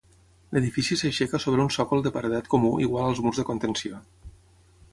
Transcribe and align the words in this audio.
L'edifici 0.55 0.97
s'aixeca 1.01 1.41
sobre 1.43 1.61
un 1.65 1.69
sòcol 1.75 2.01
de 2.07 2.13
paredat 2.15 2.49
comú 2.55 2.73
igual 2.87 3.11
als 3.11 3.21
murs 3.27 3.43
de 3.43 3.47
contenció. 3.51 4.01